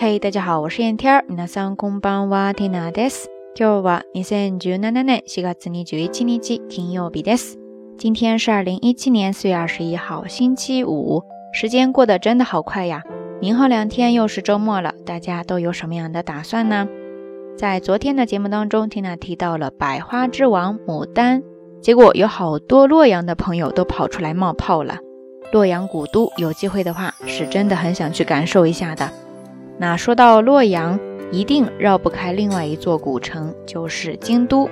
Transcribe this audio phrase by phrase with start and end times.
[0.00, 1.24] 嘿，大家好，我是燕天儿。
[1.28, 3.28] 皆さんこんばんは、ティナです。
[3.54, 7.56] 今日は二千十七年四月二十一日金曜日です。
[7.96, 11.22] 今天是二零一七年四月二十一号，星期五。
[11.52, 13.02] 时间过得真的好快呀！
[13.40, 16.86] 明后两天又是周末了，大家都有什么样的打算呢？
[17.56, 21.42] 在昨天的节目当中，缇娜提到了百花之王牡丹，
[21.80, 24.98] 结果有好多洛阳的朋友都跑出来冒泡了。
[25.52, 29.10] 洛阳古都，有机会的话，是真的很想去感受一下的。
[29.81, 30.99] 那说到洛阳，
[31.31, 34.69] 一定绕不开另外一座古城，就是京都。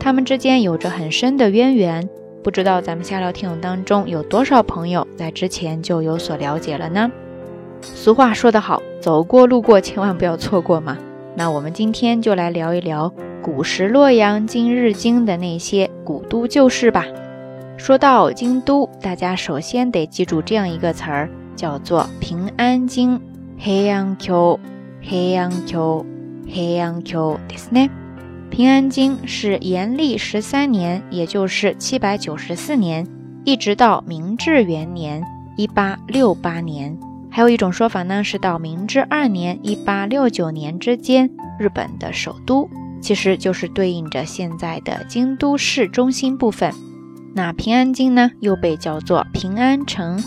[0.00, 2.08] 他们之间有着很深的渊源，
[2.42, 7.08] 不知道咱们下聊听友当中有多少朋友在之前就有所了解了呢？
[7.82, 10.98] 俗话说得好，走过路过千万不要错过嘛。
[11.36, 17.06] 那我们今天就来聊一聊古时洛阳今日京的那些古都旧事吧。
[17.76, 23.20] 说到京都，大家首先得记住这样一个词儿，叫做平安京。
[23.57, 24.59] 黑暗橋，
[25.01, 26.05] 黑暗橋，
[26.47, 27.89] 黑暗橋ですね。
[28.49, 33.07] 平安京是延历十三年，也就是七百九十四年，
[33.45, 35.23] 一直到明治元年
[35.57, 36.97] 一八六八年。
[37.31, 42.69] 还有一种说法呢，是到明治二年一八六九年之间，日本的首都，
[43.01, 46.71] 其实就是对应着现在的京都市中心部分。
[47.33, 50.21] 那平安京呢，又被叫做平安城。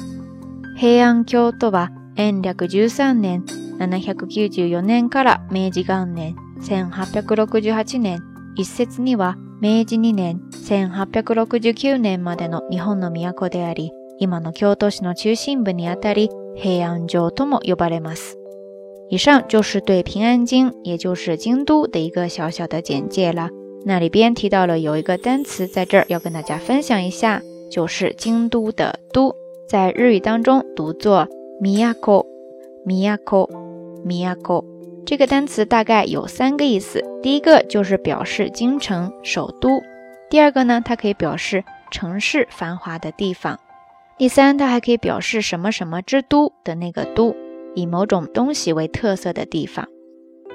[0.77, 1.91] 黑暗橋とは。
[2.16, 3.44] 延暦13年
[3.80, 8.20] 794年から明治元年1868年、
[8.56, 18.38] 一説には明治2年1869年までの日本の都であり、今の京都市の中心部にあたり、平安城とも呼ばれます。
[19.10, 23.50] 以上就是对平安京，也就是京都的一个小小的简介了。
[23.86, 29.36] 那里边提到了有一个单词，在这儿要跟大家分享一下，就是京都的“都”，
[29.68, 31.28] 在日语当中读作。
[31.62, 32.26] Miyako
[32.88, 33.48] miyako
[34.04, 34.66] miyako
[35.06, 37.04] 这个单词大概有三个意思。
[37.22, 39.80] 第一个就是表示京城、首都；
[40.30, 43.58] 第二个呢，它可以表示城市繁华的地方；
[44.18, 47.36] 第三，它还可以表示什么什么之都的那个都，
[47.76, 49.88] 以某种东西为特色的地方。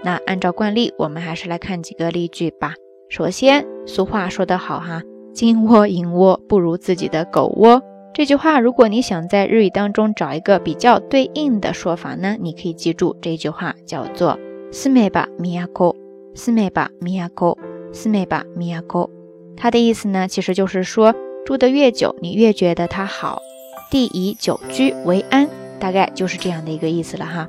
[0.03, 2.75] 那按照惯例，我们还是来看几个例句吧。
[3.09, 5.03] 首先，俗话说得好哈，
[5.33, 7.81] 金窝银窝不如自己的狗窝。
[8.17, 14.39] 这句话，如果你想在日语当中找一个比较对应的说法呢，你可以记住这句话叫做
[14.73, 15.95] “四美吧米亚沟，
[16.35, 17.59] 四美吧米亚沟，
[17.93, 19.11] 四美吧米亚沟”。
[19.55, 23.43] 它的意思呢，其实就是说住得越久，你越觉得它好。
[23.91, 25.47] 地以久居为安，
[25.79, 27.47] 大概就是这样的一个意思了哈。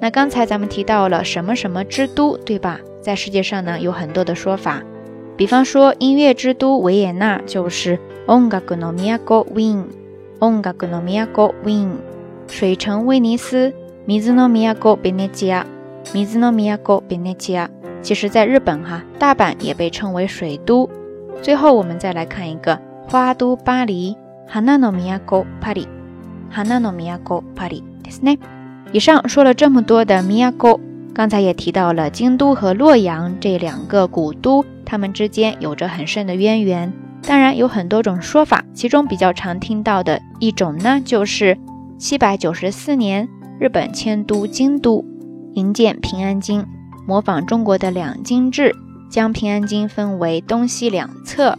[0.00, 2.80] 那刚才咱们提到了什么什么之都，对吧？
[3.00, 4.82] 在世界上呢，有很多的说法，
[5.36, 7.96] 比方说音乐之都维也纳就是
[8.26, 9.86] Ongaku no Miyako Win。
[10.39, 11.97] 音楽の都ウィーン，
[12.47, 13.73] 水城威尼斯，
[14.07, 15.65] 水の都ベネチア，
[16.03, 17.69] 水の都ベネチア。
[18.01, 20.89] 其实，在日本哈，大阪也被称为水都。
[21.41, 24.17] 最后，我们再来看一个花都巴黎，
[24.49, 24.91] 花の
[25.25, 25.87] 都パリ，
[26.51, 28.39] 花の都パリですね。
[28.91, 30.79] 以上说了这么多的都，
[31.13, 36.91] 刚才也提到了京都和洛阳这两个古都，它们之间有着很深的渊源。
[37.22, 41.58] 当然有很多种说法，其中比较常听到的一种呢，就是
[41.98, 43.28] 七百九十四年
[43.60, 45.04] 日本迁都京都，
[45.54, 46.64] 营建平安京，
[47.06, 48.74] 模仿中国的两京制，
[49.10, 51.58] 将平安京分为东西两侧，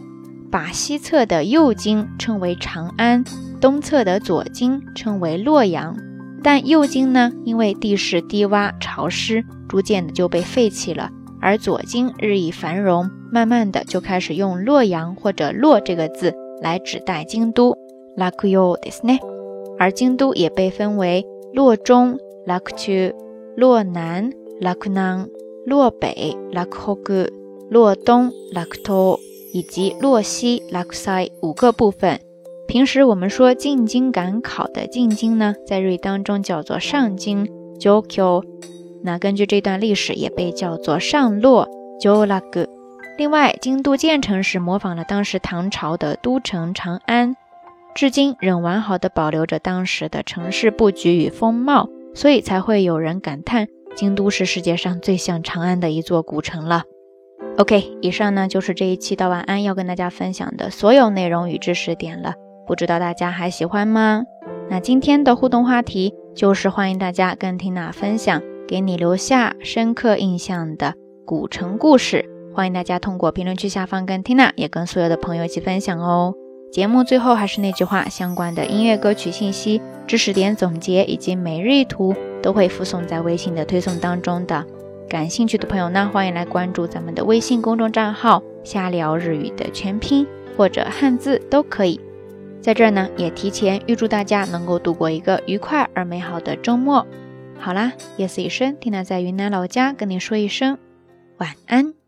[0.50, 3.22] 把西侧的右京称为长安，
[3.60, 5.96] 东侧的左京称为洛阳。
[6.42, 11.10] 但右京呢，因为地势低洼潮湿，逐渐的就被废弃了。
[11.40, 17.76] 而左京日益繁荣，慢慢的就开始用洛阳或者洛这个字来指代京都。
[18.16, 19.18] Lakuyo desu ne。
[19.78, 21.24] 而京都也被分为
[21.54, 23.14] 洛中拉库区、
[23.56, 24.30] 洛南
[24.60, 25.26] 拉库南、
[25.64, 27.28] 洛北 Lakuhoku、
[27.70, 29.18] 洛东 Lakuto
[29.54, 32.20] 以及洛西拉库塞五个部分。
[32.66, 38.44] 平时我们说进京赶考的进京呢，在日语当中叫做上京 Jokyo。
[39.02, 41.68] 那根据这段历史，也被叫做上洛
[42.02, 42.66] Jolag。
[43.18, 47.36] 另外，京都建成时模仿了当时唐朝的都城长安，
[47.94, 56.84] 至今仍完好的保留着当时的城市布局与风貌，所以才会有人感叹京都是世界上最像长安的一座古城了。
[57.58, 62.34] OK，以上呢就是这一期的晚安要跟大家分享的所有内容与知识点了，
[62.66, 64.24] 不知道大家还喜欢吗？
[64.70, 68.40] 那今天的互动话题就是欢迎大家跟缇娜分享。
[68.70, 70.94] 给你留下深刻印象的
[71.26, 72.24] 古城故事，
[72.54, 76.32] 欢迎大家通过评论区下方跟 Tina 也跟所有的朋友一起分享哦。
[76.70, 84.64] 节目最后还是那句话，相关的音乐歌曲信息、知识点总结以及每日一图都会附送在微信的推送当中的。
[85.08, 90.24] 感兴趣的朋友呢，欢迎来关注咱们的微信公众账号“瞎聊日语”的全拼
[90.56, 92.00] 或者汉字都可以。
[92.60, 97.04] 在这儿呢，也提前预祝大家能够度过一个愉快而美好的周末。
[97.60, 100.78] 好啦，夜色已深，蒂娜在云南老家跟你说一声
[101.36, 101.99] 晚安。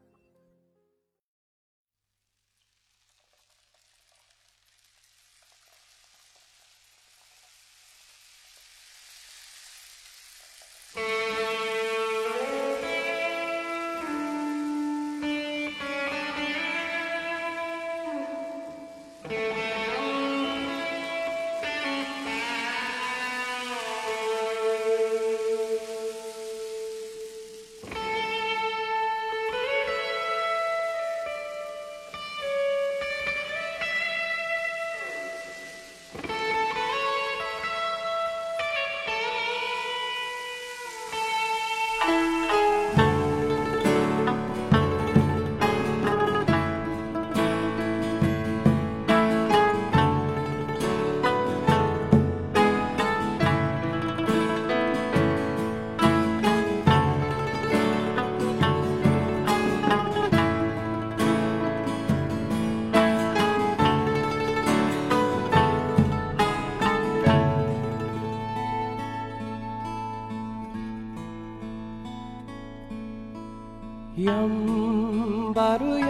[74.14, 76.06] やんばるや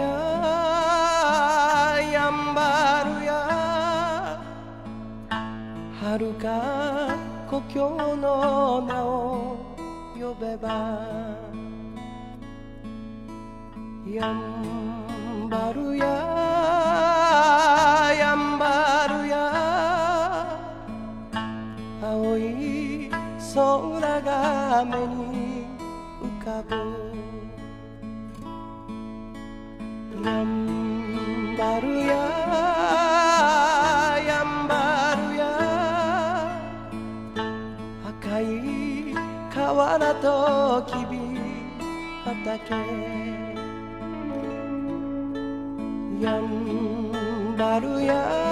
[2.11, 4.43] やんばるや
[6.01, 7.15] はるか
[7.49, 9.55] 故郷の名を
[10.19, 11.37] 呼べば
[14.05, 16.05] やんばるや
[18.19, 20.59] やんばるや
[22.03, 23.09] 青い
[23.55, 25.32] 空が目に
[42.43, 42.73] だけ。
[46.23, 48.42] やんばるや。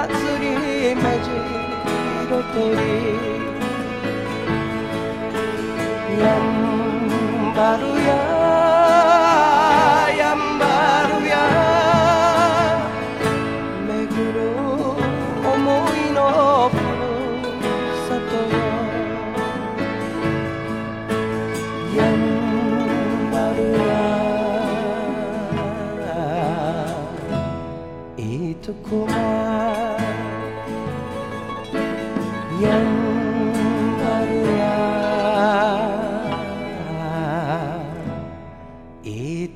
[0.00, 0.46] 船釣り
[0.94, 2.76] 目白とり。
[6.20, 8.29] やんばるやや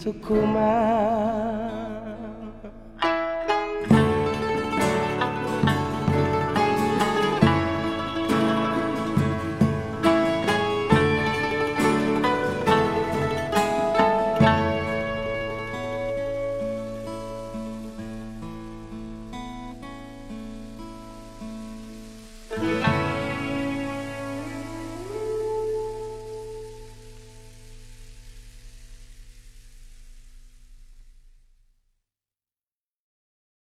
[0.03, 1.72] とこま「